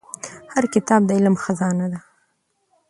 [0.53, 1.99] هر کتاب د علم خزانه ده.